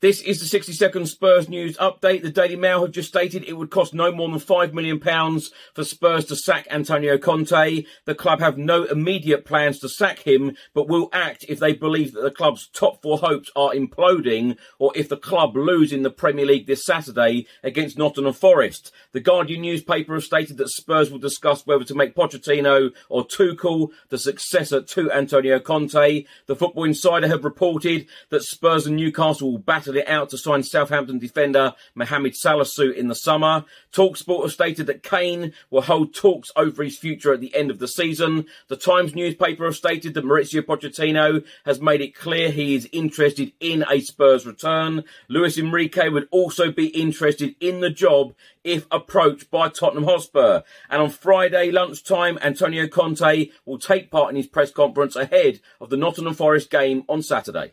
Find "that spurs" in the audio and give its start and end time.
20.56-21.10, 28.30-28.86